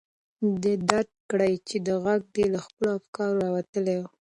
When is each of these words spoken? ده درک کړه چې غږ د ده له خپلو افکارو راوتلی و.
ده 0.61 0.73
درک 0.89 1.09
کړه 1.29 1.47
چې 1.67 1.75
غږ 2.05 2.21
د 2.29 2.31
ده 2.35 2.43
له 2.53 2.59
خپلو 2.65 2.89
افکارو 2.99 3.37
راوتلی 3.43 3.95
و. 3.99 4.03